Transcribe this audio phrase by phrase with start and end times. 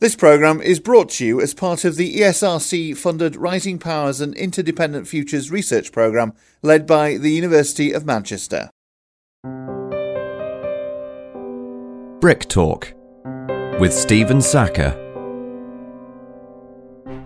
[0.00, 4.34] This programme is brought to you as part of the ESRC funded Rising Powers and
[4.34, 8.70] Interdependent Futures research programme led by the University of Manchester.
[12.18, 12.94] Brick Talk
[13.78, 14.96] with Stephen Sackur.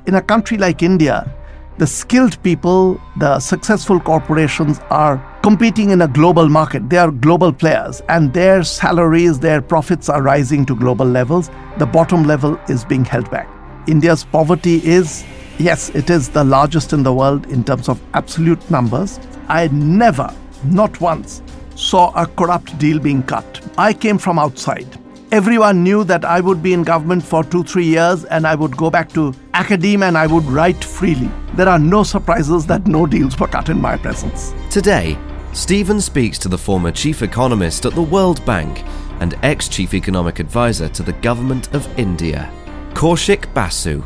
[0.09, 1.33] In a country like India,
[1.79, 6.89] the skilled people, the successful corporations are competing in a global market.
[6.89, 11.51] They are global players, and their salaries, their profits are rising to global levels.
[11.77, 13.47] The bottom level is being held back.
[13.87, 15.23] India's poverty is,
[15.59, 19.21] yes, it is the largest in the world in terms of absolute numbers.
[19.49, 21.43] I never, not once,
[21.75, 23.61] saw a corrupt deal being cut.
[23.77, 24.99] I came from outside.
[25.31, 28.79] Everyone knew that I would be in government for two, three years and I would
[28.79, 31.31] go back to academia and I would write freely.
[31.53, 34.55] There are no surprises that no deals were cut in my presence.
[34.71, 35.19] Today,
[35.55, 38.83] Stephen speaks to the former chief economist at the World Bank
[39.21, 42.53] and ex chief economic advisor to the government of India,
[42.93, 44.03] Kaushik Basu.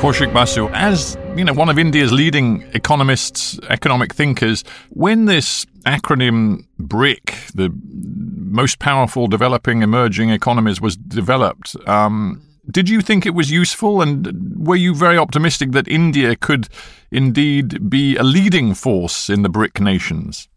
[0.00, 6.64] Kaushik Basu, as you know, one of India's leading economists, economic thinkers, when this acronym
[6.78, 13.50] BRIC, the most powerful developing emerging economies, was developed, um, did you think it was
[13.50, 16.68] useful, and were you very optimistic that India could
[17.10, 20.48] indeed be a leading force in the BRIC nations?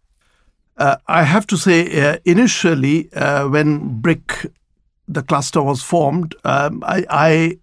[0.78, 4.52] Uh, I have to say, uh, initially, uh, when BRIC,
[5.08, 7.58] the cluster was formed, um, I, I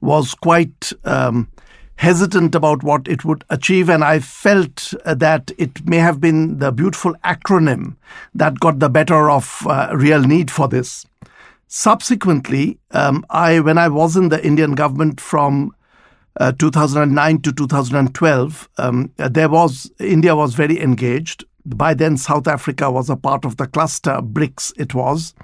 [0.00, 1.48] was quite um,
[1.96, 6.58] hesitant about what it would achieve, and I felt uh, that it may have been
[6.58, 7.96] the beautiful acronym
[8.34, 11.04] that got the better of uh, real need for this.
[11.68, 15.74] Subsequently, um, I when I was in the Indian government from
[16.40, 21.44] uh, 2009 to 2012, um, there was India was very engaged.
[21.66, 24.72] By then, South Africa was a part of the cluster BRICS.
[24.78, 25.34] It was,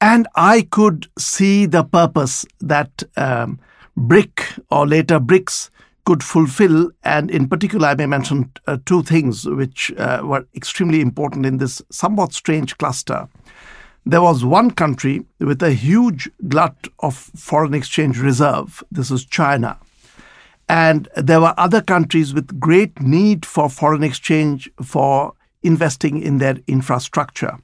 [0.00, 3.60] and I could see the purpose that um,
[3.96, 5.70] BRIC or later BRICS
[6.06, 6.90] could fulfill.
[7.04, 11.58] And in particular, I may mention uh, two things which uh, were extremely important in
[11.58, 13.28] this somewhat strange cluster.
[14.08, 18.84] There was one country with a huge glut of foreign exchange reserve.
[18.92, 19.78] This is China.
[20.68, 25.32] And there were other countries with great need for foreign exchange for
[25.64, 27.58] investing in their infrastructure.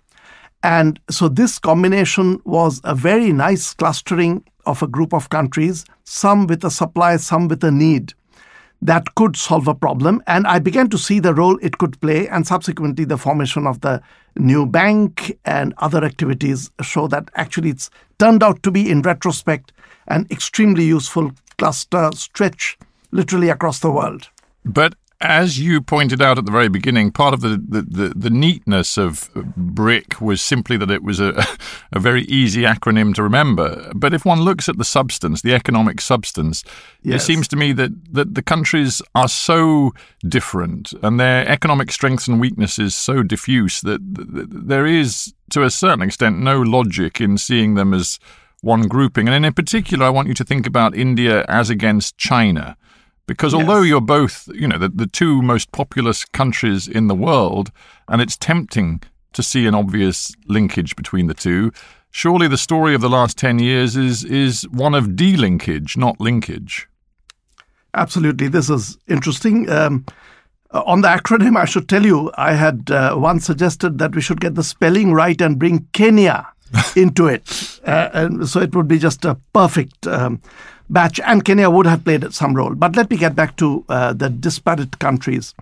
[0.64, 6.48] And so this combination was a very nice clustering of a group of countries, some
[6.48, 8.14] with a supply, some with a need
[8.80, 10.20] that could solve a problem.
[10.26, 13.80] And I began to see the role it could play, and subsequently, the formation of
[13.80, 14.02] the
[14.36, 19.72] new bank and other activities show that actually it's turned out to be, in retrospect,
[20.08, 22.78] an extremely useful cluster stretch
[23.10, 24.28] literally across the world.
[24.64, 28.30] But as you pointed out at the very beginning, part of the, the, the, the,
[28.30, 31.44] neatness of BRIC was simply that it was a,
[31.92, 33.90] a very easy acronym to remember.
[33.94, 36.64] But if one looks at the substance, the economic substance,
[37.02, 37.22] yes.
[37.22, 39.92] it seems to me that, that the countries are so
[40.28, 45.70] different and their economic strengths and weaknesses so diffuse that, that there is, to a
[45.70, 48.18] certain extent, no logic in seeing them as
[48.60, 49.28] one grouping.
[49.28, 52.76] And in particular, I want you to think about India as against China
[53.26, 53.88] because although yes.
[53.88, 57.70] you're both, you know, the, the two most populous countries in the world,
[58.08, 59.02] and it's tempting
[59.32, 61.72] to see an obvious linkage between the two,
[62.10, 66.88] surely the story of the last 10 years is, is one of delinkage, not linkage.
[67.94, 68.48] Absolutely.
[68.48, 69.68] This is interesting.
[69.70, 70.04] Um,
[70.72, 74.40] on the acronym, I should tell you, I had uh, once suggested that we should
[74.40, 76.48] get the spelling right and bring Kenya
[76.96, 77.80] into it.
[77.86, 80.40] Uh, and so it would be just a perfect um,
[80.92, 82.74] batch, and Kenya would have played some role.
[82.74, 85.54] But let me get back to uh, the disparate countries.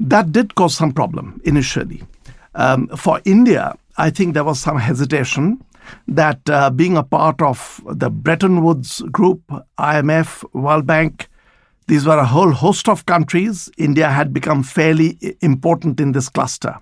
[0.00, 2.02] That did cause some problem initially.
[2.54, 5.62] Um, for India, I think there was some hesitation
[6.06, 9.42] that uh, being a part of the Bretton Woods group,
[9.78, 11.28] IMF, World Bank,
[11.88, 13.70] these were a whole host of countries.
[13.78, 16.78] India had become fairly important in this cluster.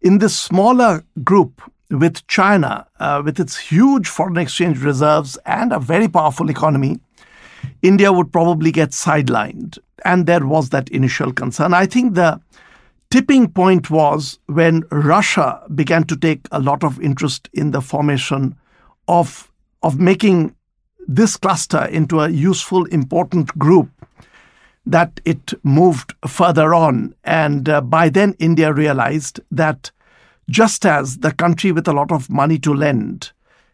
[0.00, 5.78] In this smaller group, with China, uh, with its huge foreign exchange reserves and a
[5.78, 6.98] very powerful economy,
[7.82, 9.78] India would probably get sidelined.
[10.04, 11.74] And there was that initial concern.
[11.74, 12.40] I think the
[13.10, 18.56] tipping point was when Russia began to take a lot of interest in the formation
[19.08, 19.50] of,
[19.82, 20.54] of making
[21.08, 23.90] this cluster into a useful, important group
[24.86, 27.14] that it moved further on.
[27.24, 29.90] And uh, by then, India realized that
[30.50, 33.30] just as the country with a lot of money to lend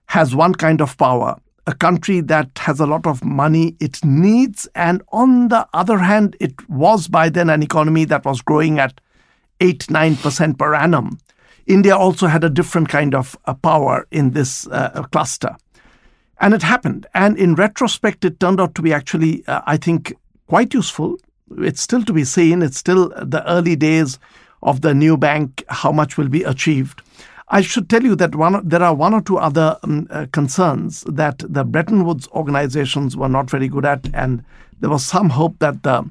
[0.06, 1.36] has one kind of power,
[1.66, 6.36] a country that has a lot of money it needs, and on the other hand,
[6.38, 9.00] it was by then an economy that was growing at
[9.60, 11.18] 8 9% per annum.
[11.66, 15.56] India also had a different kind of uh, power in this uh, cluster.
[16.38, 17.06] And it happened.
[17.14, 20.14] And in retrospect, it turned out to be actually, uh, I think,
[20.46, 21.16] quite useful.
[21.58, 22.62] It's still to be seen.
[22.62, 24.18] It's still the early days
[24.66, 27.00] of the new bank, how much will be achieved.
[27.48, 31.04] I should tell you that one, there are one or two other um, uh, concerns
[31.06, 34.44] that the Bretton Woods organizations were not very good at, and
[34.80, 36.10] there was some hope that the,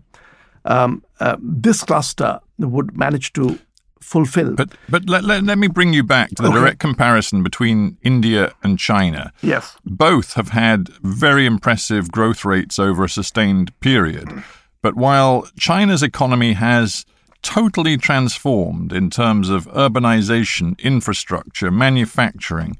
[0.63, 3.60] um, uh, this cluster would manage to
[4.00, 4.56] fulfill.
[4.56, 6.60] But but let, let, let me bring you back to the okay.
[6.60, 9.34] direct comparison between India and China.
[9.42, 9.75] Yes.
[9.84, 14.44] Both have had very impressive growth rates over a sustained period.
[14.81, 17.06] But while China's economy has
[17.46, 22.78] totally transformed in terms of urbanization, infrastructure, manufacturing,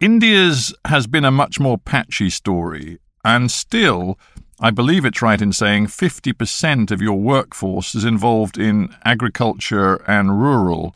[0.00, 4.18] India's has been a much more patchy story and still
[4.60, 10.40] I believe it's right in saying 50% of your workforce is involved in agriculture and
[10.40, 10.94] rural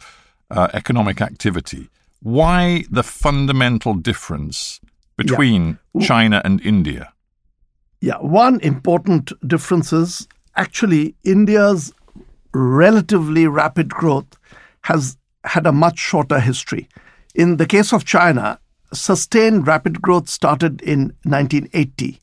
[0.51, 1.89] uh, economic activity.
[2.23, 4.81] Why the fundamental difference
[5.17, 6.07] between yeah.
[6.07, 7.13] China and India?
[8.01, 11.93] Yeah, one important difference is actually India's
[12.59, 14.39] relatively rapid growth
[14.83, 16.89] has had a much shorter history.
[17.35, 18.59] In the case of China,
[18.93, 22.21] sustained rapid growth started in 1980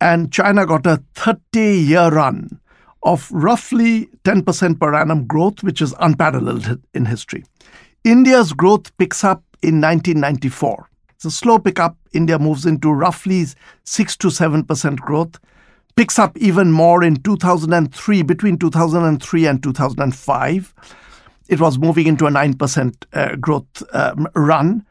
[0.00, 2.60] and China got a 30 year run
[3.02, 7.44] of roughly 10% per annum growth, which is unparalleled in history.
[8.04, 10.90] India's growth picks up in 1994.
[11.14, 11.96] It's a slow pickup.
[12.12, 13.46] India moves into roughly
[13.84, 15.38] 6 to 7% growth,
[15.96, 20.74] picks up even more in 2003, between 2003 and 2005.
[21.48, 24.84] It was moving into a 9% uh, growth um, run.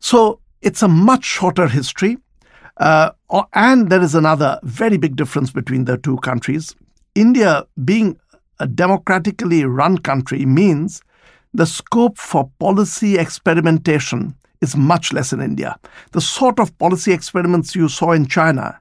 [0.00, 2.18] So it's a much shorter history.
[2.76, 3.10] Uh,
[3.54, 6.74] and there is another very big difference between the two countries.
[7.14, 8.18] India, being
[8.58, 11.02] a democratically run country, means
[11.52, 15.78] the scope for policy experimentation is much less in India.
[16.12, 18.80] The sort of policy experiments you saw in China,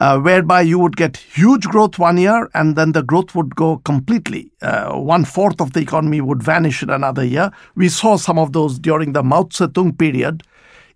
[0.00, 3.78] uh, whereby you would get huge growth one year and then the growth would go
[3.78, 4.50] completely.
[4.62, 7.50] Uh, one fourth of the economy would vanish in another year.
[7.76, 10.42] We saw some of those during the Mao Zedong period,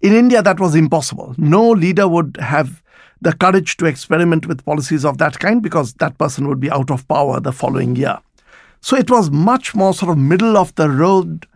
[0.05, 1.35] in India, that was impossible.
[1.39, 2.83] No leader would have
[3.23, 6.91] the courage to experiment with policies of that kind because that person would be out
[6.91, 8.19] of power the following year.
[8.83, 11.47] So it was much more sort of middle of the road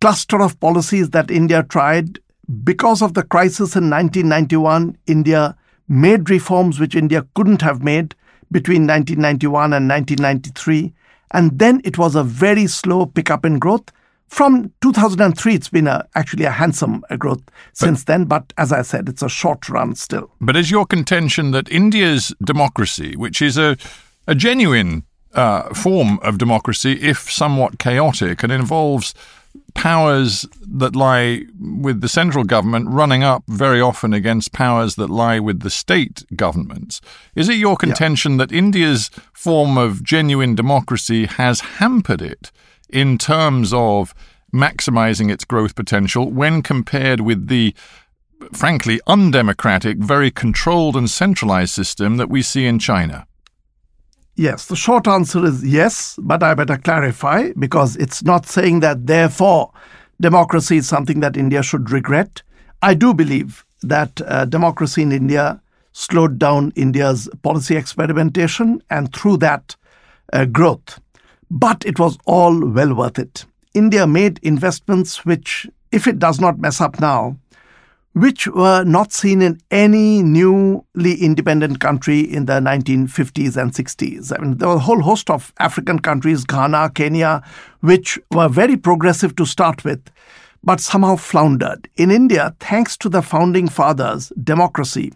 [0.00, 2.20] cluster of policies that India tried.
[2.62, 5.56] Because of the crisis in 1991, India
[5.92, 8.14] made reforms which India couldn't have made
[8.50, 10.92] between 1991 and 1993.
[11.32, 13.92] And then it was a very slow pickup in growth.
[14.28, 18.72] From 2003, it's been a, actually a handsome uh, growth but, since then, but as
[18.72, 20.30] I said, it's a short run still.
[20.40, 23.76] But is your contention that India's democracy, which is a,
[24.26, 25.04] a genuine
[25.34, 29.12] uh, form of democracy, if somewhat chaotic, and involves
[29.74, 35.38] powers that lie with the central government running up very often against powers that lie
[35.38, 37.00] with the state governments.
[37.34, 38.38] Is it your contention yeah.
[38.38, 42.52] that India's form of genuine democracy has hampered it
[42.88, 44.14] in terms of
[44.54, 47.74] maximizing its growth potential when compared with the
[48.52, 53.26] frankly undemocratic, very controlled and centralized system that we see in China?
[54.34, 59.06] Yes, the short answer is yes, but I better clarify because it's not saying that
[59.06, 59.70] therefore
[60.20, 62.42] democracy is something that India should regret.
[62.80, 65.60] I do believe that uh, democracy in India
[65.92, 69.76] slowed down India's policy experimentation and through that
[70.32, 70.98] uh, growth.
[71.50, 73.44] But it was all well worth it.
[73.74, 77.36] India made investments which, if it does not mess up now,
[78.14, 84.32] which were not seen in any newly independent country in the 1950s and 60s.
[84.36, 87.42] I mean, there were a whole host of African countries, Ghana, Kenya,
[87.80, 90.02] which were very progressive to start with,
[90.62, 91.88] but somehow floundered.
[91.96, 95.12] In India, thanks to the founding fathers, democracy,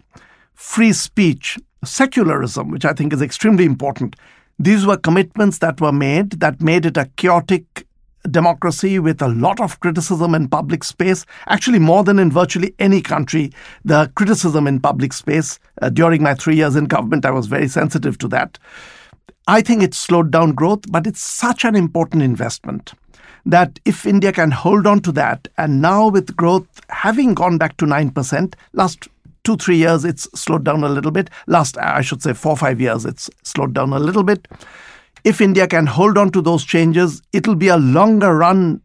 [0.55, 4.15] free speech, secularism, which I think is extremely important,
[4.59, 7.86] these were commitments that were made that made it a chaotic
[8.31, 13.01] democracy with a lot of criticism in public space, actually, more than in virtually any
[13.01, 13.51] country.
[13.85, 17.67] The criticism in public space uh, during my three years in government, I was very
[17.67, 18.59] sensitive to that.
[19.47, 22.93] I think it slowed down growth, but it's such an important investment
[23.45, 27.77] that if India can hold on to that, and now with growth having gone back
[27.77, 29.07] to 9%, last
[29.45, 31.29] two, three years, it's slowed down a little bit.
[31.47, 34.45] Last, I should say, four, five years, it's slowed down a little bit.
[35.27, 38.81] If India can hold on to those changes, it'll be a longer run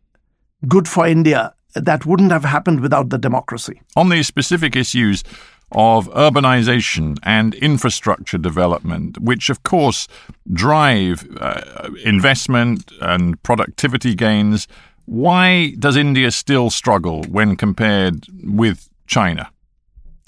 [0.67, 3.81] good for India that wouldn't have happened without the democracy.
[3.95, 5.23] On these specific issues
[5.71, 10.09] of urbanization and infrastructure development, which of course
[10.53, 14.67] drive uh, investment and productivity gains,
[15.07, 19.51] Why does India still struggle when compared with China?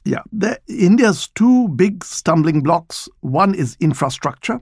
[0.04, 4.60] Yeah, the, India's two big stumbling blocks one is infrastructure,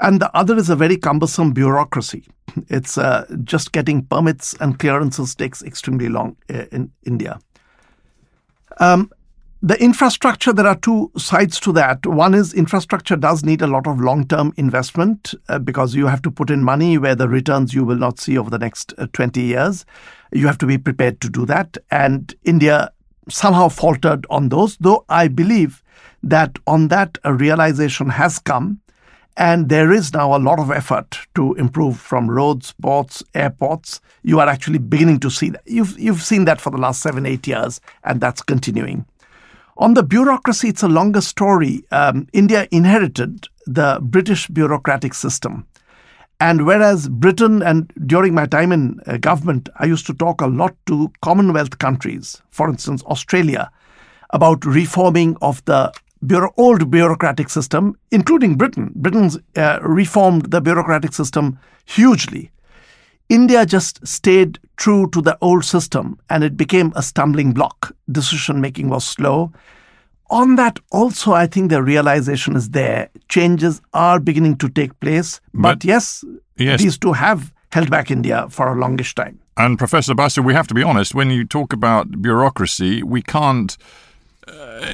[0.00, 2.24] and the other is a very cumbersome bureaucracy.
[2.68, 7.38] It's uh, just getting permits and clearances takes extremely long uh, in India.
[8.78, 9.10] Um,
[9.60, 12.06] the infrastructure, there are two sides to that.
[12.06, 16.22] One is infrastructure does need a lot of long term investment uh, because you have
[16.22, 19.08] to put in money where the returns you will not see over the next uh,
[19.12, 19.84] 20 years.
[20.32, 21.76] You have to be prepared to do that.
[21.90, 22.92] And India
[23.28, 25.82] somehow faltered on those, though I believe
[26.22, 28.80] that on that a realization has come.
[29.38, 34.00] And there is now a lot of effort to improve from roads, ports, airports.
[34.24, 35.62] You are actually beginning to see that.
[35.64, 39.06] You've, you've seen that for the last seven, eight years, and that's continuing.
[39.76, 41.84] On the bureaucracy, it's a longer story.
[41.92, 45.68] Um, India inherited the British bureaucratic system.
[46.40, 50.48] And whereas Britain, and during my time in uh, government, I used to talk a
[50.48, 53.70] lot to Commonwealth countries, for instance, Australia,
[54.30, 55.92] about reforming of the
[56.26, 58.92] bureau- old bureaucratic system, including Britain.
[58.94, 62.50] Britain's uh, reformed the bureaucratic system hugely.
[63.28, 67.92] India just stayed true to the old system and it became a stumbling block.
[68.10, 69.52] Decision making was slow.
[70.30, 73.08] On that, also, I think the realization is there.
[73.28, 75.40] Changes are beginning to take place.
[75.54, 76.24] But, But- yes,
[76.56, 76.80] Yes.
[76.82, 79.38] these two have held back India for a longish time.
[79.56, 83.76] And Professor Basu, we have to be honest, when you talk about bureaucracy, we can't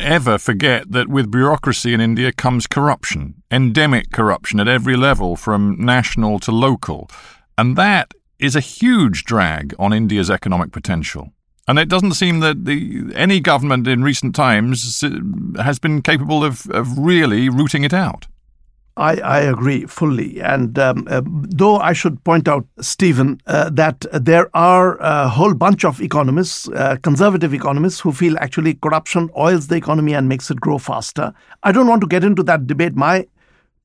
[0.05, 5.77] ever forget that with bureaucracy in India comes corruption, endemic corruption at every level, from
[5.79, 7.11] national to local.
[7.57, 11.33] And that is a huge drag on India's economic potential.
[11.67, 16.45] And it doesn't seem that the, any government in recent times uh, has been capable
[16.45, 18.27] of, of really rooting it out.
[18.97, 20.41] I, I agree fully.
[20.41, 25.55] And um, uh, though I should point out, Stephen, uh, that there are a whole
[25.55, 30.51] bunch of economists, uh, conservative economists, who feel actually corruption oils the economy and makes
[30.51, 31.35] it grow faster.
[31.65, 32.95] I don't want to get into that debate.
[32.95, 33.27] My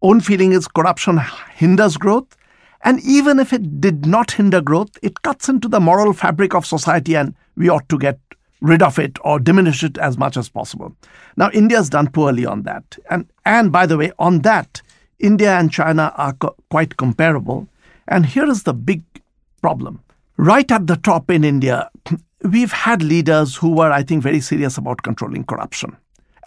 [0.02, 1.20] own feeling is corruption
[1.56, 2.38] hinders growth.
[2.84, 6.66] And even if it did not hinder growth, it cuts into the moral fabric of
[6.66, 8.20] society, and we ought to get
[8.62, 10.96] rid of it or diminish it as much as possible.
[11.36, 12.98] Now, India's done poorly on that.
[13.10, 14.82] And, and by the way, on that,
[15.20, 17.68] India and China are co- quite comparable.
[18.08, 19.04] And here is the big
[19.62, 20.02] problem.
[20.38, 21.90] Right at the top in India,
[22.44, 25.96] we've had leaders who were, I think, very serious about controlling corruption.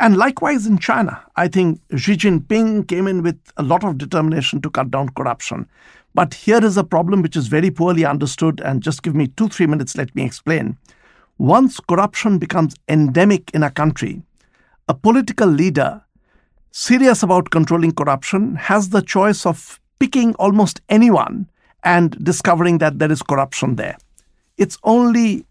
[0.01, 4.61] And likewise in China, I think Xi Jinping came in with a lot of determination
[4.63, 5.69] to cut down corruption.
[6.15, 9.49] But here is a problem which is very poorly understood, and just give me two,
[9.49, 10.77] three minutes, let me explain.
[11.39, 14.23] Once corruption becomes endemic in a country,
[14.89, 16.03] a political leader
[16.73, 21.49] serious about controlling corruption has the choice of picking almost anyone
[21.85, 23.97] and discovering that there is corruption there.
[24.57, 25.47] It's only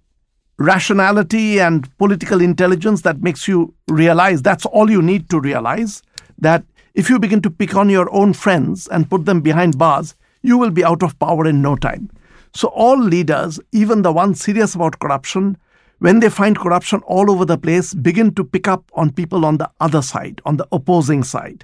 [0.57, 6.01] rationality and political intelligence that makes you realize that's all you need to realize
[6.39, 6.63] that
[6.93, 10.57] if you begin to pick on your own friends and put them behind bars, you
[10.57, 12.09] will be out of power in no time.
[12.53, 15.57] So, all leaders, even the ones serious about corruption,
[16.01, 19.57] when they find corruption all over the place, begin to pick up on people on
[19.57, 21.63] the other side, on the opposing side.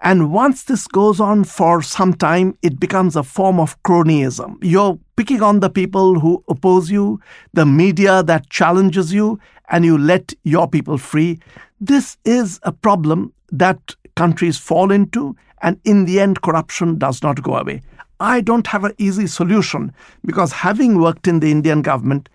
[0.00, 4.58] And once this goes on for some time, it becomes a form of cronyism.
[4.62, 7.20] You're picking on the people who oppose you,
[7.54, 11.40] the media that challenges you, and you let your people free.
[11.80, 17.42] This is a problem that countries fall into, and in the end, corruption does not
[17.42, 17.82] go away.
[18.20, 19.92] I don't have an easy solution
[20.24, 22.28] because having worked in the Indian government,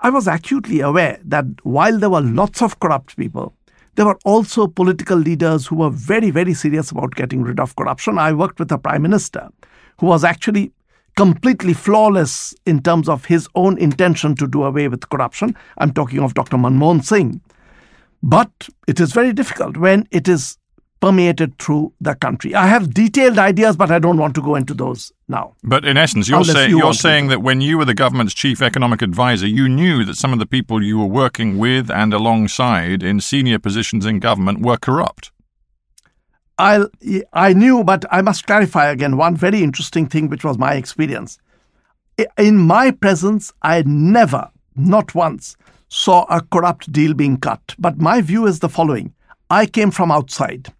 [0.00, 3.54] I was acutely aware that while there were lots of corrupt people,
[3.96, 8.16] there were also political leaders who were very, very serious about getting rid of corruption.
[8.16, 9.48] I worked with a prime minister
[9.98, 10.72] who was actually
[11.16, 15.56] completely flawless in terms of his own intention to do away with corruption.
[15.78, 16.56] I'm talking of Dr.
[16.56, 17.40] Manmohan Singh.
[18.22, 20.58] But it is very difficult when it is
[21.00, 22.54] permeated through the country.
[22.54, 25.54] I have detailed ideas, but I don't want to go into those now.
[25.62, 27.02] But in essence, you're, say, you you're want to.
[27.02, 30.38] saying that when you were the government's chief economic advisor, you knew that some of
[30.38, 35.30] the people you were working with and alongside in senior positions in government were corrupt.
[36.58, 36.86] I
[37.32, 41.38] I knew, but I must clarify again one very interesting thing, which was my experience.
[42.36, 45.56] In my presence, I never, not once,
[45.88, 47.76] saw a corrupt deal being cut.
[47.78, 49.14] But my view is the following:
[49.48, 50.72] I came from outside.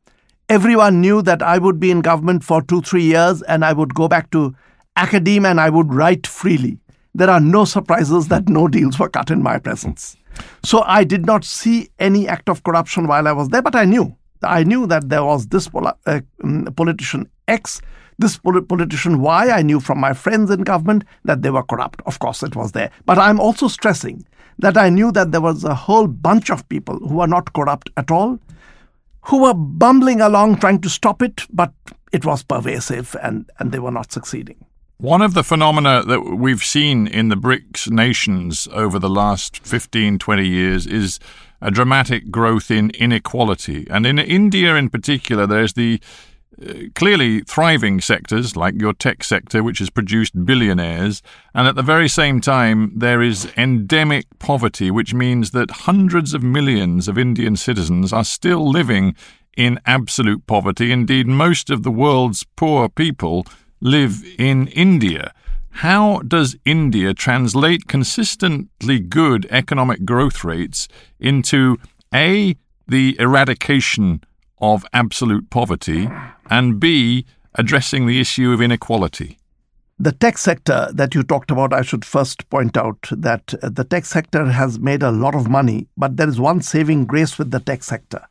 [0.51, 3.95] Everyone knew that I would be in government for two, three years, and I would
[3.95, 4.55] go back to
[4.97, 6.79] academia and I would write freely.
[7.15, 10.17] There are no surprises that no deals were cut in my presence.
[10.65, 13.85] So I did not see any act of corruption while I was there, but I
[13.85, 14.17] knew.
[14.43, 17.83] I knew that there was this poli- uh, um, politician X,
[18.19, 19.51] This politician, Y.
[19.51, 22.01] I knew from my friends in government that they were corrupt.
[22.07, 22.91] Of course, it was there.
[23.07, 24.27] But I'm also stressing
[24.59, 27.91] that I knew that there was a whole bunch of people who were not corrupt
[27.97, 28.41] at all,
[29.29, 31.73] who were bumbling along trying to stop it, but
[32.13, 34.65] it was pervasive and, and they were not succeeding.
[34.97, 40.19] One of the phenomena that we've seen in the BRICS nations over the last 15,
[40.19, 41.21] 20 years is
[41.61, 43.87] a dramatic growth in inequality.
[43.91, 46.01] And in India in particular, there's the
[46.95, 51.23] clearly thriving sectors like your tech sector, which has produced billionaires,
[51.55, 56.43] and at the very same time, there is endemic poverty, which means that hundreds of
[56.43, 59.15] millions of Indian citizens are still living
[59.57, 60.93] in absolute poverty.
[60.93, 63.47] Indeed, most of the world's poor people
[63.81, 65.33] live in India.
[65.71, 70.89] How does India translate consistently good economic growth rates
[71.21, 71.79] into
[72.13, 72.57] A,
[72.89, 74.23] the eradication
[74.61, 76.09] of absolute poverty,
[76.51, 79.39] and B, addressing the issue of inequality?
[80.01, 83.83] The tech sector that you talked about, I should first point out that uh, the
[83.83, 87.51] tech sector has made a lot of money, but there is one saving grace with
[87.51, 88.25] the tech sector.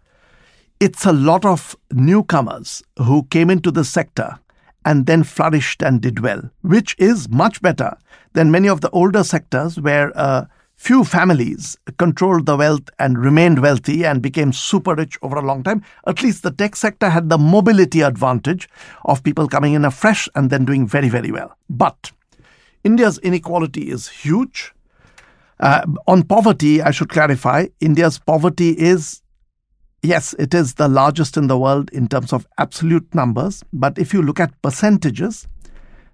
[0.80, 4.40] It's a lot of newcomers who came into the sector
[4.86, 7.98] and then flourished and did well, which is much better
[8.32, 13.60] than many of the older sectors where a few families controlled the wealth and remained
[13.62, 15.84] wealthy and became super rich over a long time.
[16.06, 18.70] At least the tech sector had the mobility advantage
[19.06, 21.58] of people coming in afresh and then doing very, very well.
[21.70, 22.12] But
[22.84, 24.74] India's inequality is huge.
[25.60, 29.24] Uh, on poverty, I should clarify India's poverty is
[30.04, 33.64] yes, it is the largest in the world in terms of absolute numbers.
[33.74, 35.48] But if you look at percentages,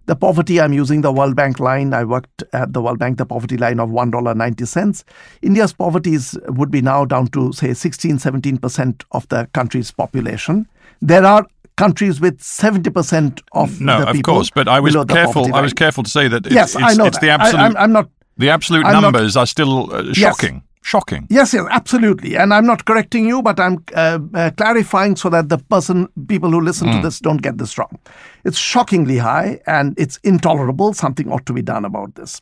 [0.05, 1.93] the poverty, I'm using the World Bank line.
[1.93, 5.03] I worked at the World Bank, the poverty line of $1.90.
[5.41, 10.67] India's poverty is, would be now down to, say, 16, 17% of the country's population.
[11.01, 11.45] There are
[11.77, 14.13] countries with 70% of no, the people.
[14.13, 15.53] No, of course, but I was careful.
[15.55, 17.25] I was careful to say that it's, yes, it's, I know it's that.
[17.25, 17.75] the absolute.
[17.77, 18.10] I, am not.
[18.38, 20.55] The absolute I'm numbers not, are still uh, shocking.
[20.55, 21.28] Yes, Shocking.
[21.30, 22.36] Yes, yes, absolutely.
[22.36, 26.52] And I'm not correcting you, but I'm uh, uh, clarifying so that the person, people
[26.52, 26.98] who listen mm.
[26.98, 27.98] to this, don't get this wrong.
[28.43, 30.93] It's shockingly high and it's intolerable.
[30.93, 32.41] Something ought to be done about this.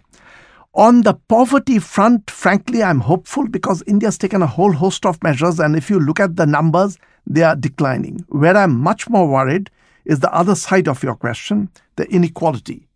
[0.74, 5.60] On the poverty front, frankly, I'm hopeful because India's taken a whole host of measures.
[5.60, 8.26] And if you look at the numbers, they are declining.
[8.30, 9.70] Where I'm much more worried
[10.06, 12.88] is the other side of your question the inequality.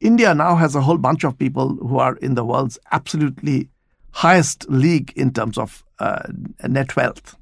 [0.00, 3.68] India now has a whole bunch of people who are in the world's absolutely
[4.12, 6.22] highest league in terms of uh,
[6.66, 7.36] net wealth.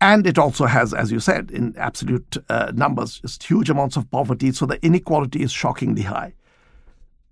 [0.00, 4.10] And it also has, as you said, in absolute uh, numbers, just huge amounts of
[4.10, 4.50] poverty.
[4.52, 6.32] So the inequality is shockingly high.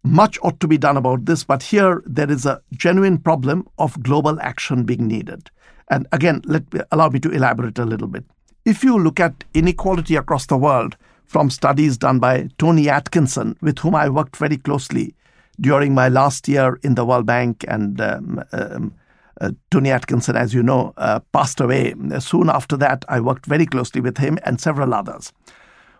[0.05, 4.03] Much ought to be done about this, but here there is a genuine problem of
[4.03, 5.51] global action being needed.
[5.91, 8.25] And again, let me, allow me to elaborate a little bit.
[8.65, 13.79] If you look at inequality across the world from studies done by Tony Atkinson, with
[13.79, 15.15] whom I worked very closely,
[15.61, 18.95] during my last year in the World Bank, and um, um,
[19.41, 21.95] uh, Tony Atkinson, as you know, uh, passed away.
[22.21, 25.33] Soon after that, I worked very closely with him and several others.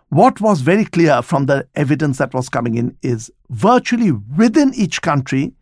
[0.09, 5.01] What was very clear from the evidence that was coming in is virtually within each
[5.01, 5.53] country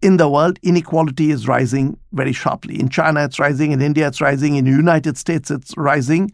[0.00, 2.78] in the world, inequality is rising very sharply.
[2.78, 3.72] In China, it's rising.
[3.72, 4.56] In India, it's rising.
[4.56, 6.30] In the United States, it's rising.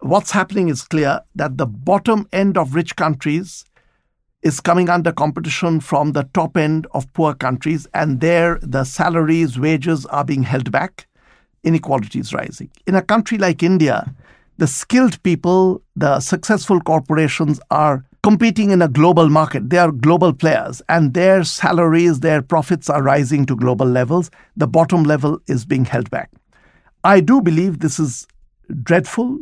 [0.00, 3.64] What's happening is clear that the bottom end of rich countries
[4.44, 9.58] is coming under competition from the top end of poor countries, and there the salaries,
[9.58, 11.06] wages are being held back.
[11.64, 12.70] Inequality is rising.
[12.86, 14.14] In a country like India,
[14.58, 19.70] the skilled people, the successful corporations are competing in a global market.
[19.70, 24.30] They are global players, and their salaries, their profits are rising to global levels.
[24.58, 26.30] The bottom level is being held back.
[27.02, 28.26] I do believe this is
[28.82, 29.40] dreadful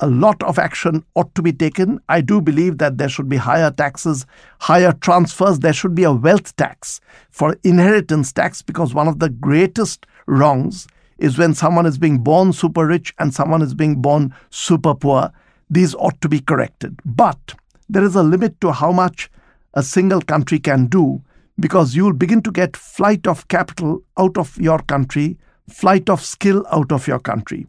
[0.00, 2.00] a lot of action ought to be taken.
[2.08, 4.26] I do believe that there should be higher taxes,
[4.60, 5.58] higher transfers.
[5.58, 10.86] There should be a wealth tax for inheritance tax because one of the greatest wrongs
[11.18, 15.32] is when someone is being born super rich and someone is being born super poor.
[15.68, 17.00] These ought to be corrected.
[17.04, 17.54] But
[17.88, 19.30] there is a limit to how much
[19.74, 21.22] a single country can do
[21.58, 25.36] because you'll begin to get flight of capital out of your country,
[25.68, 27.66] flight of skill out of your country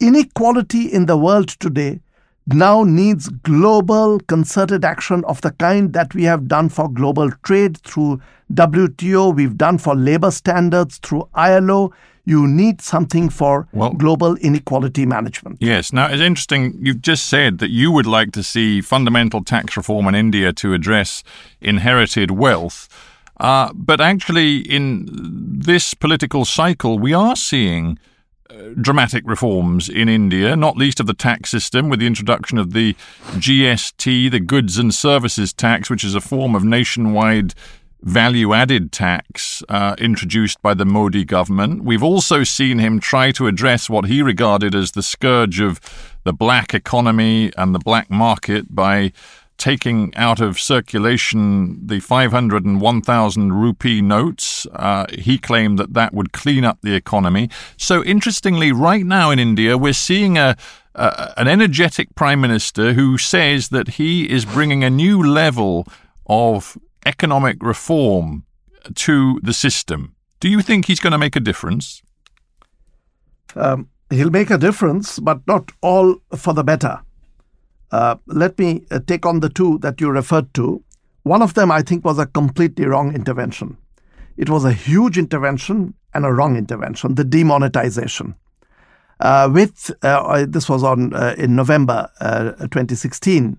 [0.00, 2.00] inequality in the world today
[2.46, 7.78] now needs global concerted action of the kind that we have done for global trade
[7.78, 8.20] through
[8.52, 11.92] WTO, we've done for labor standards through ILO.
[12.24, 15.58] You need something for well, global inequality management.
[15.60, 15.92] Yes.
[15.92, 16.76] Now, it's interesting.
[16.80, 20.74] You've just said that you would like to see fundamental tax reform in India to
[20.74, 21.22] address
[21.60, 22.88] inherited wealth.
[23.38, 27.98] Uh, but actually, in this political cycle, we are seeing
[28.80, 32.94] dramatic reforms in India, not least of the tax system, with the introduction of the
[33.34, 37.54] GST, the goods and services tax, which is a form of nationwide
[38.02, 41.82] value added tax uh, introduced by the Modi government.
[41.82, 45.80] We've also seen him try to address what he regarded as the scourge of
[46.24, 49.12] the black economy and the black market by
[49.58, 54.66] taking out of circulation the 500 and 1,000 rupee notes.
[54.72, 57.48] Uh, he claimed that that would clean up the economy.
[57.76, 60.56] So, interestingly, right now in India, we're seeing a
[60.96, 65.86] uh, an energetic prime minister who says that he is bringing a new level
[66.26, 68.44] of economic reform
[68.94, 70.14] to the system.
[70.40, 72.02] Do you think he's going to make a difference?
[73.54, 77.02] Um, he'll make a difference, but not all for the better.
[77.90, 80.82] Uh, let me uh, take on the two that you referred to.
[81.22, 83.76] One of them, I think, was a completely wrong intervention.
[84.36, 88.34] It was a huge intervention and a wrong intervention, the demonetization.
[89.18, 93.56] Uh, with uh, this was on uh, in November 2016.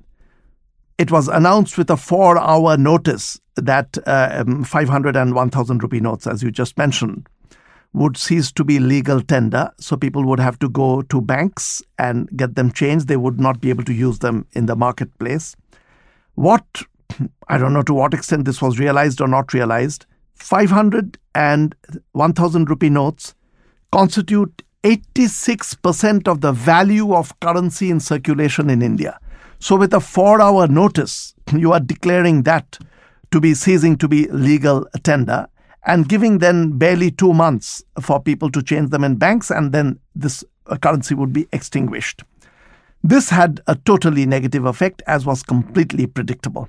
[0.97, 6.41] It was announced with a four-hour notice that um, 500 and 1,000 rupee notes, as
[6.41, 7.27] you just mentioned,
[7.97, 9.71] would cease to be legal tender.
[9.79, 13.07] So people would have to go to banks and get them changed.
[13.07, 15.55] They would not be able to use them in the marketplace.
[16.35, 16.65] What,
[17.47, 20.05] I don't know to what extent this was realized or not realized,
[20.35, 21.75] 500 and
[22.11, 23.33] 1000 rupee notes
[23.91, 29.19] constitute 86% of the value of currency in circulation in India.
[29.59, 32.77] So, with a four hour notice, you are declaring that
[33.31, 35.47] to be ceasing to be legal tender
[35.87, 39.97] and giving then barely two months for people to change them in banks, and then
[40.13, 40.43] this
[40.81, 42.23] currency would be extinguished.
[43.03, 46.67] This had a totally negative effect, as was completely predictable.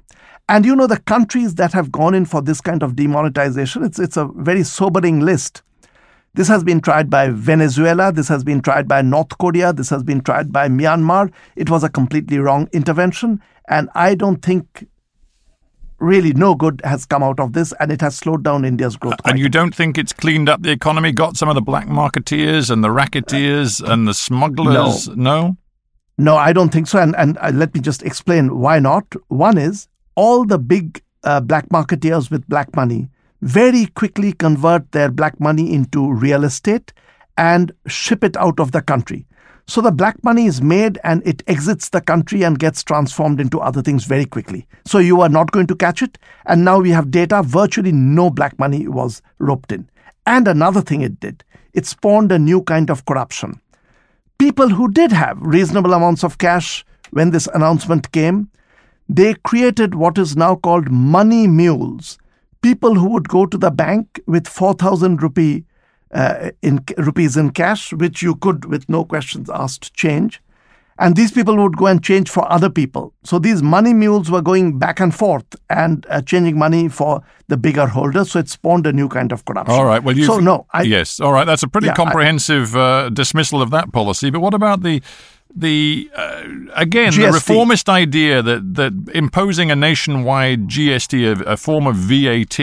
[0.49, 3.99] And you know, the countries that have gone in for this kind of demonetization, it's,
[3.99, 5.63] it's a very sobering list.
[6.35, 10.05] This has been tried by Venezuela, this has been tried by North Korea, this has
[10.05, 11.33] been tried by Myanmar.
[11.57, 14.87] It was a completely wrong intervention, and I don't think
[15.99, 19.17] really no good has come out of this and it has slowed down India's growth.
[19.25, 22.71] And you don't think it's cleaned up the economy, got some of the black marketeers
[22.71, 25.09] and the racketeers and the smugglers?
[25.09, 25.17] No.
[25.17, 25.57] No,
[26.19, 26.99] no I don't think so.
[27.01, 29.07] And, and uh, let me just explain why not.
[29.29, 33.09] One is all the big uh, black marketeers with black money
[33.41, 36.93] very quickly convert their black money into real estate
[37.37, 39.28] and ship it out of the country.
[39.69, 43.61] So the black money is made and it exits the country and gets transformed into
[43.61, 44.67] other things very quickly.
[44.87, 46.17] So you are not going to catch it.
[46.47, 49.91] And now we have data virtually no black money was roped in.
[50.27, 53.61] And another thing it did, it spawned a new kind of corruption.
[54.39, 58.49] People who did have reasonable amounts of cash when this announcement came,
[59.07, 62.17] they created what is now called money mules.
[62.63, 65.67] People who would go to the bank with 4,000 rupee
[66.13, 70.41] uh, in rupees in cash, which you could, with no questions asked, change.
[71.01, 73.15] And these people would go and change for other people.
[73.23, 77.57] So these money mules were going back and forth and uh, changing money for the
[77.57, 78.33] bigger holders.
[78.33, 79.77] So it spawned a new kind of corruption.
[79.77, 80.03] All right.
[80.03, 80.25] Well, you.
[80.25, 80.67] So no.
[80.73, 81.21] I, yes.
[81.21, 81.45] All right.
[81.45, 84.31] That's a pretty yeah, comprehensive I, uh, dismissal of that policy.
[84.31, 85.01] But what about the
[85.55, 87.27] the uh, again GST.
[87.27, 92.59] the reformist idea that that imposing a nationwide GST, a, a form of VAT,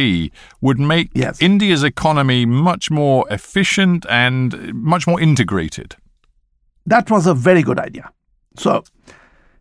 [0.61, 1.41] would make yes.
[1.41, 5.95] India's economy much more efficient and much more integrated.
[6.85, 8.11] That was a very good idea.
[8.57, 8.83] So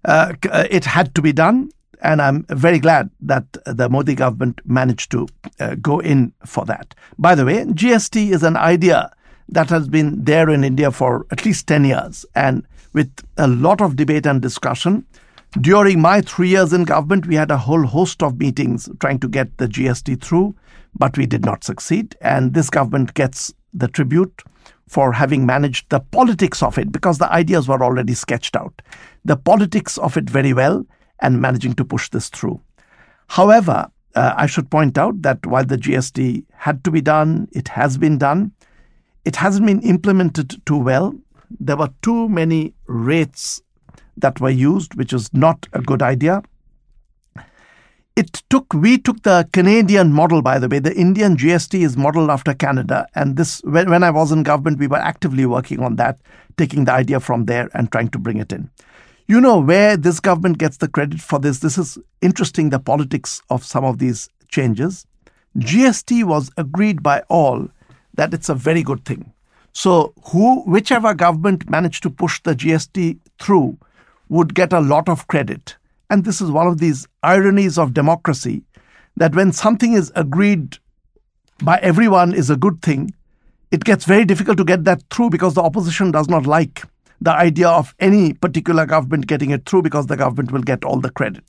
[0.04, 1.70] uh, uh it had to be done,
[2.02, 5.26] and I'm very glad that the Modi government managed to
[5.58, 6.94] uh, go in for that.
[7.18, 9.10] By the way, GST is an idea
[9.48, 13.83] that has been there in India for at least 10 years and with a lot
[13.83, 15.04] of debate and discussion.
[15.61, 19.28] During my three years in government, we had a whole host of meetings trying to
[19.28, 20.54] get the GST through,
[20.98, 22.16] but we did not succeed.
[22.22, 24.42] And this government gets the tribute
[24.88, 28.80] for having managed the politics of it because the ideas were already sketched out.
[29.24, 30.87] The politics of it very well
[31.20, 32.61] and managing to push this through.
[33.28, 37.68] However, uh, I should point out that while the GST had to be done, it
[37.68, 38.52] has been done,
[39.24, 41.14] it hasn't been implemented too well
[41.61, 43.62] there were too many rates
[44.16, 46.42] that were used, which was not a good idea.
[48.16, 50.78] It took, we took the Canadian model, by the way.
[50.78, 53.09] The Indian GST is modeled after Canada.
[53.16, 56.20] And this, when, when I was in government, we were actively working on that,
[56.57, 58.70] taking the idea from there and trying to bring it in.
[59.26, 61.59] You know where this government gets the credit for this?
[61.59, 65.07] This is interesting, the politics of some of these changes.
[65.59, 67.68] GST was agreed by all
[68.14, 69.33] that it's a very good thing.
[69.74, 73.76] So, who, whichever government managed to push the GST through
[74.28, 75.76] would get a lot of credit.
[76.08, 78.62] And this is one of these ironies of democracy
[79.16, 80.78] that when something is agreed
[81.62, 83.12] by everyone is a good thing,
[83.70, 86.84] it gets very difficult to get that through because the opposition does not like
[87.20, 91.00] the idea of any particular government getting it through because the government will get all
[91.00, 91.44] the credit.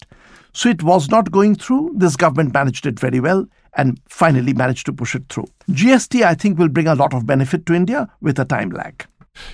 [0.54, 1.94] So it was not going through.
[1.96, 5.48] This government managed it very well and finally managed to push it through.
[5.70, 9.06] GST, I think, will bring a lot of benefit to India with a time lag.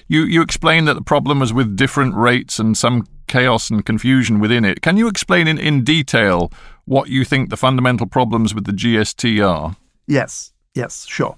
[0.08, 4.40] You you explained that the problem was with different rates and some chaos and confusion
[4.40, 4.82] within it.
[4.82, 6.52] Can you explain in, in detail
[6.86, 9.76] what you think the fundamental problems with the GST are?
[10.06, 11.38] Yes, yes, sure.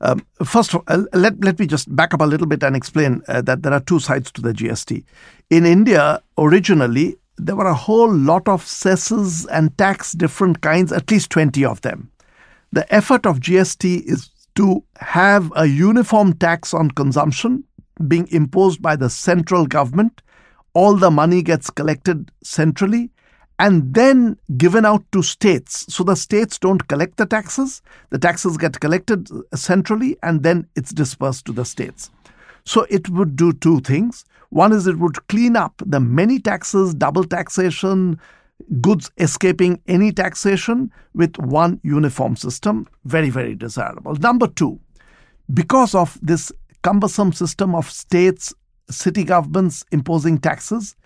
[0.00, 3.22] Um, first, all, uh, let, let me just back up a little bit and explain
[3.28, 5.04] uh, that there are two sides to the GST.
[5.50, 11.10] In India, originally, there were a whole lot of cesses and tax different kinds, at
[11.10, 12.10] least 20 of them.
[12.72, 17.64] The effort of GST is to have a uniform tax on consumption
[18.08, 20.22] being imposed by the central government.
[20.72, 23.10] All the money gets collected centrally
[23.58, 25.84] and then given out to states.
[25.94, 30.92] So the states don't collect the taxes, the taxes get collected centrally and then it's
[30.92, 32.10] dispersed to the states.
[32.64, 34.24] So it would do two things.
[34.48, 38.18] One is it would clean up the many taxes, double taxation,
[38.80, 42.88] goods escaping any taxation with one uniform system.
[43.04, 44.14] Very, very desirable.
[44.16, 44.80] Number two,
[45.52, 48.52] because of this cumbersome system of states,
[48.90, 50.96] city governments imposing taxes,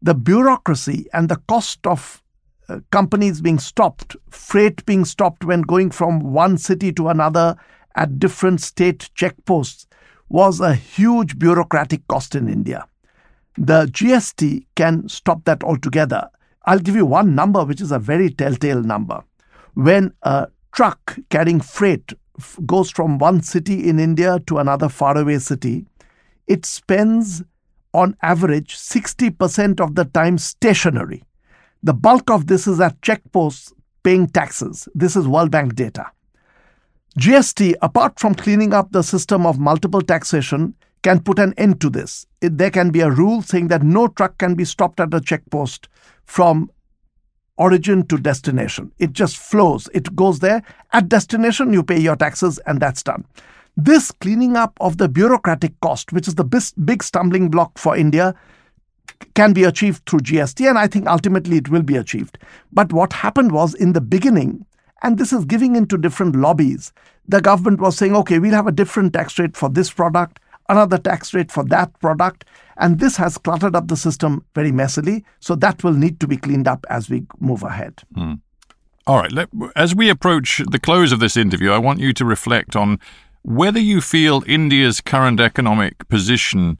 [0.00, 2.22] the bureaucracy and the cost of
[2.68, 7.56] uh, companies being stopped, freight being stopped when going from one city to another
[7.96, 9.86] at different state checkposts
[10.28, 12.86] was a huge bureaucratic cost in India.
[13.58, 16.28] The GST can stop that altogether.
[16.64, 19.22] I'll give you one number, which is a very telltale number.
[19.74, 22.12] When a truck carrying freight
[22.66, 25.86] goes from one city in India to another faraway city,
[26.46, 27.42] it spends
[27.94, 31.22] on average 60% of the time stationary.
[31.82, 33.72] The bulk of this is at checkposts
[34.02, 34.88] paying taxes.
[34.94, 36.10] This is World Bank data.
[37.18, 41.90] GST, apart from cleaning up the system of multiple taxation, can put an end to
[41.90, 42.26] this.
[42.40, 45.20] It, there can be a rule saying that no truck can be stopped at a
[45.20, 45.88] checkpost
[46.24, 46.70] from
[47.56, 48.92] origin to destination.
[48.98, 49.88] It just flows.
[49.92, 50.62] It goes there.
[50.92, 53.24] At destination, you pay your taxes, and that's done.
[53.76, 58.34] This cleaning up of the bureaucratic cost, which is the big stumbling block for India,
[59.34, 62.38] can be achieved through GST, and I think ultimately it will be achieved.
[62.72, 64.66] But what happened was in the beginning,
[65.02, 66.92] and this is giving into different lobbies,
[67.26, 70.98] the government was saying, okay, we'll have a different tax rate for this product, another
[70.98, 72.44] tax rate for that product,
[72.76, 75.24] and this has cluttered up the system very messily.
[75.40, 78.02] So that will need to be cleaned up as we move ahead.
[78.16, 78.40] Mm.
[79.06, 79.32] All right.
[79.32, 83.00] Let, as we approach the close of this interview, I want you to reflect on
[83.42, 86.78] whether you feel India's current economic position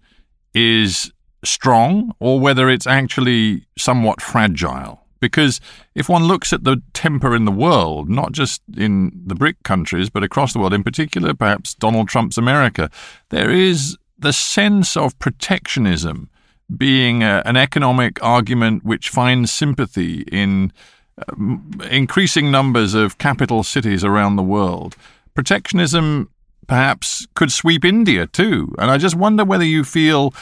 [0.55, 1.12] is
[1.45, 5.01] strong or whether it's actually somewhat fragile.
[5.22, 5.61] Because
[5.94, 10.11] if one looks at the temper in the world, not just in the BRIC countries,
[10.11, 12.90] but across the world, in particular, perhaps Donald Trump's America,
[13.28, 16.28] there is the sense of protectionism
[16.76, 20.72] being a, an economic argument which finds sympathy in
[21.18, 24.96] uh, increasing numbers of capital cities around the world.
[25.35, 26.30] Protectionism
[26.66, 28.74] perhaps could sweep India too.
[28.78, 30.35] And I just wonder whether you feel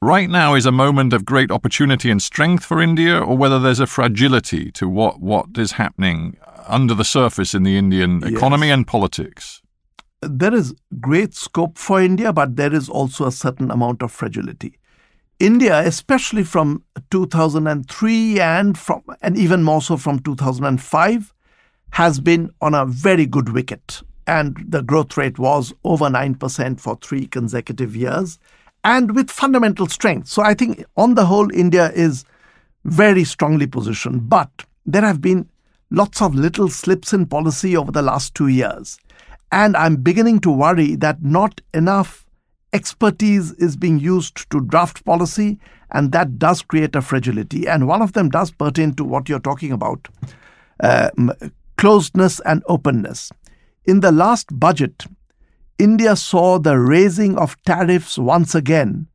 [0.00, 3.80] right now is a moment of great opportunity and strength for India, or whether there's
[3.80, 8.32] a fragility to what, what is happening under the surface in the Indian yes.
[8.32, 9.62] economy and politics.
[10.20, 14.78] There is great scope for India, but there is also a certain amount of fragility.
[15.38, 21.32] India, especially from 2003 and from and even more so from 2005,
[21.90, 26.96] has been on a very good wicket and the growth rate was over 9% for
[26.96, 28.38] three consecutive years,
[28.88, 30.28] and with fundamental strength.
[30.28, 32.24] So I think, on the whole, India is
[32.86, 34.30] very strongly positioned.
[34.30, 35.46] But there have been
[35.90, 38.98] lots of little slips in policy over the last two years.
[39.52, 42.24] And I'm beginning to worry that not enough
[42.72, 45.58] expertise is being used to draft policy,
[45.90, 47.68] and that does create a fragility.
[47.68, 50.08] And one of them does pertain to what you're talking about
[50.80, 51.10] uh,
[51.76, 53.30] closedness and openness.
[53.84, 55.04] In the last budget,
[55.78, 59.06] India saw the raising of tariffs once again.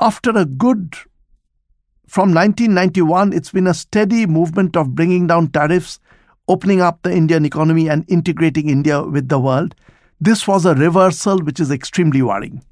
[0.00, 0.94] After a good
[2.06, 5.98] from 1991, it's been a steady movement of bringing down tariffs,
[6.48, 9.74] opening up the Indian economy, and integrating India with the world.
[10.20, 12.62] This was a reversal which is extremely worrying.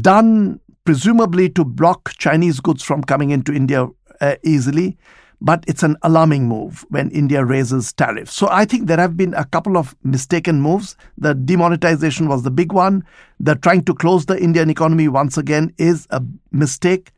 [0.00, 3.86] Done presumably to block Chinese goods from coming into India
[4.20, 4.98] uh, easily
[5.44, 8.34] but it's an alarming move when India raises tariffs.
[8.34, 10.96] So I think there have been a couple of mistaken moves.
[11.18, 13.04] The demonetization was the big one.
[13.38, 17.12] The trying to close the Indian economy once again is a mistake.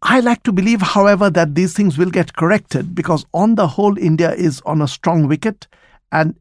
[0.00, 3.98] I like to believe, however, that these things will get corrected because on the whole,
[3.98, 5.66] India is on a strong wicket.
[6.12, 6.36] And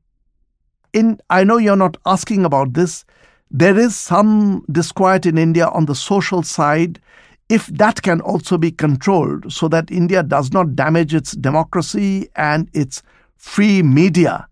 [0.94, 3.04] in I know you're not asking about this,
[3.52, 7.02] there is some disquiet in India on the social side.
[7.50, 12.70] If that can also be controlled so that India does not damage its democracy and
[12.74, 13.04] its
[13.38, 14.48] free media,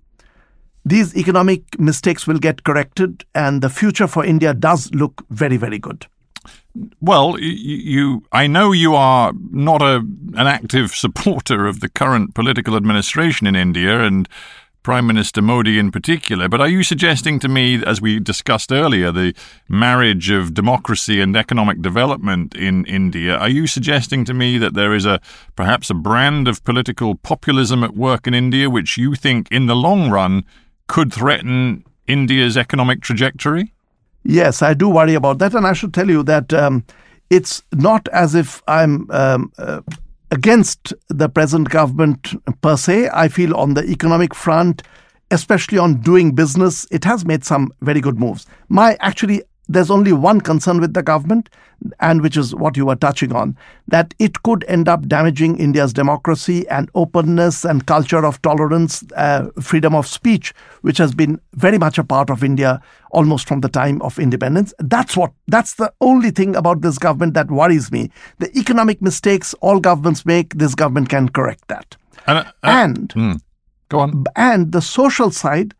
[0.86, 5.80] these economic mistakes will get corrected and the future for India does look very, very
[5.80, 6.06] good.
[7.02, 12.76] Well, you, I know you are not a, an active supporter of the current political
[12.76, 14.28] administration in India, and
[14.84, 16.50] Prime Minister Modi in particular.
[16.50, 19.34] But are you suggesting to me, as we discussed earlier, the
[19.70, 24.94] marriage of democracy and economic development in India, are you suggesting to me that there
[24.94, 25.20] is a
[25.56, 29.76] perhaps a brand of political populism at work in India which you think in the
[29.76, 30.44] long run
[30.88, 33.74] could threaten India's economic trajectory?
[34.24, 35.54] Yes, I do worry about that.
[35.54, 36.84] And I should tell you that um,
[37.30, 39.82] it's not as if I'm um, uh,
[40.32, 43.10] against the present government per se.
[43.14, 44.82] I feel on the economic front,
[45.30, 48.46] especially on doing business, it has made some very good moves.
[48.70, 51.50] My actually there's only one concern with the government,
[52.00, 53.58] and which is what you were touching on,
[53.88, 59.48] that it could end up damaging India's democracy and openness and culture of tolerance, uh,
[59.60, 62.82] freedom of speech, which has been very much a part of India
[63.12, 64.74] almost from the time of independence.
[64.80, 68.12] That's what that's the only thing about this government that worries me.
[68.40, 71.98] The economic mistakes all governments make, this government can correct that.
[72.28, 73.42] And, uh, and mm,
[73.90, 74.24] go on.
[74.36, 75.74] And the social side,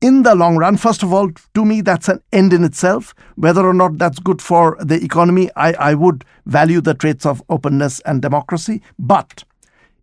[0.00, 3.14] in the long run, first of all, to me, that's an end in itself.
[3.36, 7.42] Whether or not that's good for the economy, I, I would value the traits of
[7.48, 8.82] openness and democracy.
[8.98, 9.44] But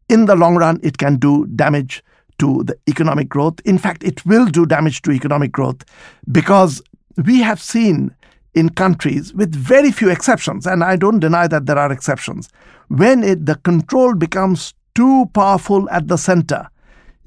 [0.07, 2.03] in the long run, it can do damage
[2.39, 3.59] to the economic growth.
[3.65, 5.83] In fact, it will do damage to economic growth
[6.31, 6.81] because
[7.25, 8.15] we have seen
[8.53, 12.49] in countries with very few exceptions, and I don't deny that there are exceptions,
[12.87, 16.69] when it, the control becomes too powerful at the center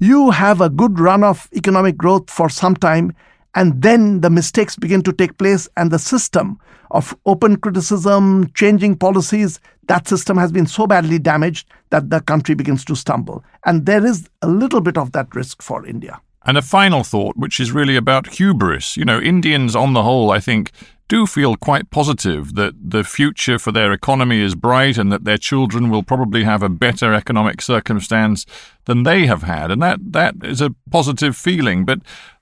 [0.01, 3.13] you have a good run of economic growth for some time,
[3.53, 6.57] and then the mistakes begin to take place, and the system
[6.89, 12.55] of open criticism, changing policies, that system has been so badly damaged that the country
[12.55, 13.43] begins to stumble.
[13.65, 16.19] And there is a little bit of that risk for India.
[16.45, 18.97] And a final thought, which is really about hubris.
[18.97, 20.71] You know, Indians on the whole, I think,
[21.11, 25.37] do feel quite positive that the future for their economy is bright and that their
[25.37, 28.45] children will probably have a better economic circumstance
[28.85, 29.71] than they have had.
[29.71, 31.83] And that, that is a positive feeling.
[31.83, 31.99] But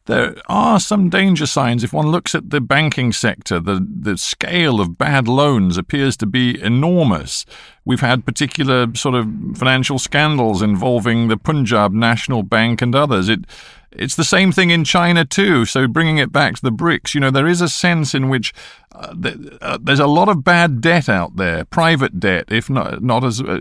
[0.10, 1.84] there are some danger signs.
[1.84, 6.26] If one looks at the banking sector, the, the scale of bad loans appears to
[6.26, 7.46] be enormous.
[7.86, 13.30] We've had particular sort of financial scandals involving the Punjab National Bank and others.
[13.30, 13.46] It
[13.92, 15.66] it's the same thing in China too.
[15.66, 18.54] So bringing it back to the BRICS, you know, there is a sense in which
[18.94, 19.16] uh,
[19.62, 23.42] uh, there's a lot of bad debt out there, private debt, if not not as
[23.42, 23.60] uh,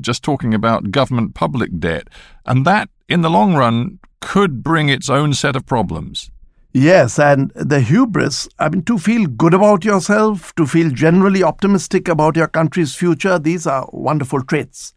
[0.00, 2.08] just talking about government public debt,
[2.46, 6.30] and that in the long run could bring its own set of problems.
[6.72, 12.08] Yes, and the hubris, I mean, to feel good about yourself, to feel generally optimistic
[12.08, 14.92] about your country's future, these are wonderful traits.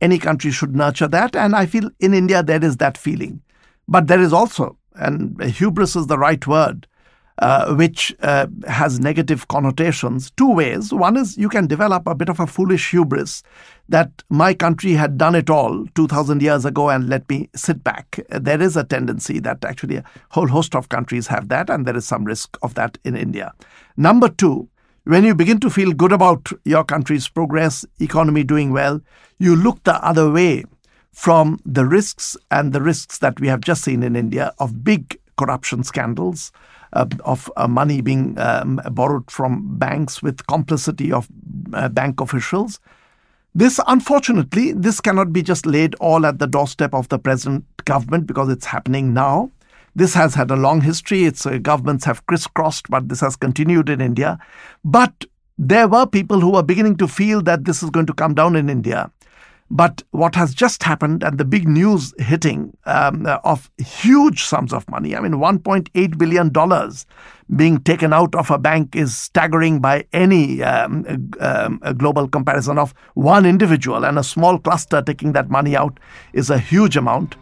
[0.00, 3.40] Any country should nurture that, and I feel in India there is that feeling.
[3.86, 6.88] But there is also, and hubris is the right word,
[7.38, 10.92] uh, which uh, has negative connotations two ways.
[10.92, 13.42] One is you can develop a bit of a foolish hubris
[13.88, 18.20] that my country had done it all 2000 years ago and let me sit back.
[18.28, 21.96] There is a tendency that actually a whole host of countries have that, and there
[21.96, 23.52] is some risk of that in India.
[23.96, 24.68] Number two,
[25.04, 29.00] when you begin to feel good about your country's progress, economy doing well,
[29.38, 30.64] you look the other way
[31.12, 35.18] from the risks and the risks that we have just seen in India of big
[35.36, 36.52] corruption scandals,
[36.92, 41.28] uh, of uh, money being um, borrowed from banks with complicity of
[41.72, 42.80] uh, bank officials.
[43.54, 48.26] This, unfortunately, this cannot be just laid all at the doorstep of the present government
[48.26, 49.50] because it's happening now.
[49.94, 51.24] This has had a long history.
[51.24, 54.38] Its uh, governments have crisscrossed, but this has continued in India.
[54.84, 55.26] But
[55.58, 58.56] there were people who were beginning to feel that this is going to come down
[58.56, 59.10] in India.
[59.74, 64.88] But what has just happened and the big news hitting um, of huge sums of
[64.90, 66.52] money, I mean, $1.8 billion
[67.56, 72.92] being taken out of a bank is staggering by any um, um, global comparison of
[73.14, 75.98] one individual, and a small cluster taking that money out
[76.34, 77.36] is a huge amount.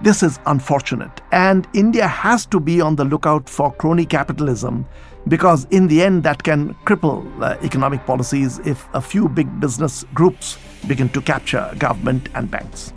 [0.00, 4.86] This is unfortunate, and India has to be on the lookout for crony capitalism
[5.28, 10.04] because, in the end, that can cripple uh, economic policies if a few big business
[10.14, 12.92] groups begin to capture government and banks.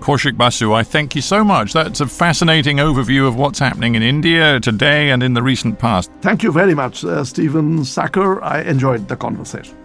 [0.00, 1.72] Kaushik Basu, I thank you so much.
[1.72, 6.10] That's a fascinating overview of what's happening in India today and in the recent past.
[6.22, 8.42] Thank you very much, uh, Stephen Sackur.
[8.42, 9.76] I enjoyed the conversation.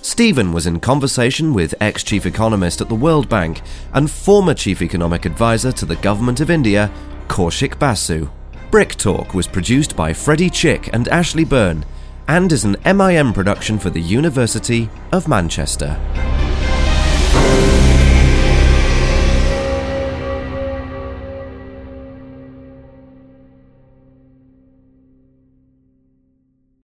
[0.00, 3.62] Stephen was in conversation with ex chief economist at the World Bank
[3.94, 6.88] and former chief economic advisor to the government of India,
[7.26, 8.30] Kaushik Basu.
[8.70, 11.84] Brick Talk was produced by Freddie Chick and Ashley Byrne
[12.28, 15.98] and is an MIM production for the University of Manchester.